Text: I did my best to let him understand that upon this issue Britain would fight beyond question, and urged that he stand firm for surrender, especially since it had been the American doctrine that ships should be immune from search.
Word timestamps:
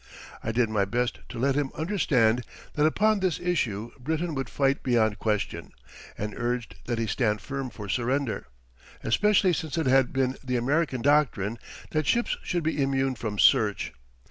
I 0.43 0.51
did 0.51 0.67
my 0.67 0.83
best 0.83 1.19
to 1.29 1.37
let 1.37 1.53
him 1.53 1.69
understand 1.75 2.43
that 2.73 2.87
upon 2.87 3.19
this 3.19 3.39
issue 3.39 3.91
Britain 3.99 4.33
would 4.33 4.49
fight 4.49 4.81
beyond 4.81 5.19
question, 5.19 5.73
and 6.17 6.33
urged 6.35 6.73
that 6.85 6.97
he 6.97 7.05
stand 7.05 7.39
firm 7.39 7.69
for 7.69 7.87
surrender, 7.87 8.47
especially 9.03 9.53
since 9.53 9.77
it 9.77 9.85
had 9.85 10.11
been 10.11 10.37
the 10.43 10.55
American 10.57 11.03
doctrine 11.03 11.59
that 11.91 12.07
ships 12.07 12.35
should 12.41 12.63
be 12.63 12.81
immune 12.81 13.13
from 13.13 13.37
search. 13.37 13.93